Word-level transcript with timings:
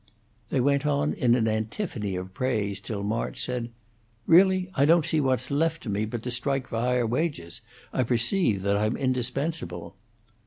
They 0.49 0.59
went 0.59 0.83
on 0.83 1.13
in 1.13 1.35
an 1.35 1.47
antiphony 1.47 2.15
of 2.15 2.33
praise 2.33 2.79
till 2.79 3.03
March 3.03 3.39
said: 3.45 3.69
"Really, 4.25 4.67
I 4.73 4.83
don't 4.83 5.05
see 5.05 5.21
what's 5.21 5.51
left 5.51 5.85
me 5.85 6.05
but 6.05 6.23
to 6.23 6.31
strike 6.31 6.69
for 6.69 6.79
higher 6.79 7.05
wages. 7.05 7.61
I 7.93 8.01
perceive 8.01 8.63
that 8.63 8.77
I'm 8.77 8.97
indispensable." 8.97 9.95